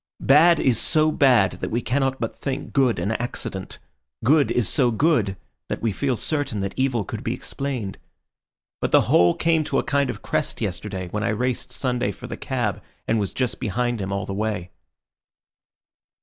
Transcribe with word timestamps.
Bad 0.19 0.59
is 0.59 0.79
so 0.79 1.11
bad, 1.11 1.51
that 1.61 1.69
we 1.69 1.79
cannot 1.79 2.19
but 2.19 2.35
think 2.35 2.73
good 2.73 2.97
an 2.97 3.11
accident; 3.11 3.77
good 4.25 4.49
is 4.49 4.67
so 4.67 4.89
good, 4.89 5.37
that 5.69 5.83
we 5.83 5.91
feel 5.91 6.15
certain 6.15 6.59
that 6.61 6.73
evil 6.75 7.03
could 7.03 7.23
be 7.23 7.35
explained. 7.35 7.99
But 8.79 8.91
the 8.91 9.01
whole 9.01 9.35
came 9.35 9.63
to 9.65 9.77
a 9.77 9.83
kind 9.83 10.09
of 10.09 10.23
crest 10.23 10.59
yesterday 10.59 11.07
when 11.09 11.21
I 11.21 11.29
raced 11.29 11.71
Sunday 11.71 12.11
for 12.11 12.25
the 12.25 12.35
cab, 12.35 12.81
and 13.07 13.19
was 13.19 13.31
just 13.31 13.59
behind 13.59 14.01
him 14.01 14.11
all 14.11 14.25
the 14.25 14.33
way." 14.33 14.71